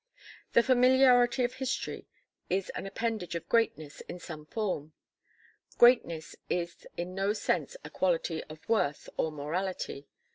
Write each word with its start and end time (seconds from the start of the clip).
The 0.53 0.63
familiarity 0.63 1.43
of 1.43 1.53
history 1.53 2.07
is 2.49 2.71
an 2.71 2.87
appanage 2.87 3.35
of 3.35 3.47
greatness 3.47 4.01
in 4.09 4.17
some 4.17 4.47
form. 4.47 4.93
Greatness 5.77 6.35
is 6.49 6.87
in 6.97 7.13
no 7.13 7.33
sense 7.33 7.77
a 7.83 7.91
quality 7.91 8.43
of 8.45 8.67
worth 8.67 9.07
or 9.15 9.31
morality. 9.31 10.07